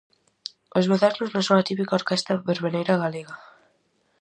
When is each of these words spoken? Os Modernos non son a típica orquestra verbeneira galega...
Os 0.77 0.85
Modernos 0.91 1.29
non 1.31 1.43
son 1.47 1.57
a 1.59 1.67
típica 1.69 1.97
orquestra 2.01 2.41
verbeneira 2.51 2.95
galega... 3.03 3.35